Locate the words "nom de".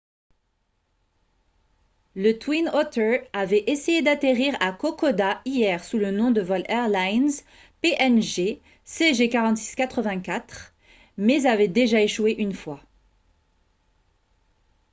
6.09-6.41